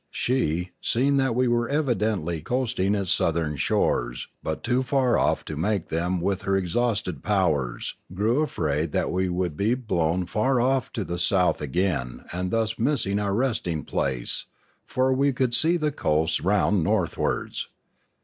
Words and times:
She, 0.09 0.71
seeing 0.81 1.17
that 1.17 1.35
we 1.35 1.47
were 1.47 1.69
evidently 1.69 2.41
coasting 2.41 2.95
its 2.95 3.11
southern 3.11 3.55
shores, 3.55 4.29
but 4.41 4.63
too 4.63 4.81
far 4.81 5.15
off 5.15 5.45
to 5.45 5.55
make 5.55 5.89
them 5.89 6.19
with 6.21 6.41
her 6.41 6.57
exhausted 6.57 7.21
powers, 7.21 7.93
grew 8.11 8.41
afraid 8.41 8.93
that 8.93 9.11
we 9.11 9.29
would 9.29 9.55
be 9.55 9.75
blown 9.75 10.25
far 10.25 10.59
off 10.59 10.91
to 10.93 11.03
the 11.03 11.19
south 11.19 11.61
again 11.61 12.25
and 12.33 12.49
thus 12.49 12.79
miss 12.79 13.05
our 13.05 13.35
resting 13.35 13.83
place; 13.83 14.47
for 14.87 15.13
we 15.13 15.31
could 15.31 15.53
see 15.53 15.77
the 15.77 15.91
coasts 15.91 16.41
round 16.41 16.83
northwards. 16.83 17.67